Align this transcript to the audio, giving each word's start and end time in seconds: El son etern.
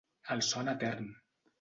El 0.35 0.41
son 0.47 0.73
etern. 0.75 1.15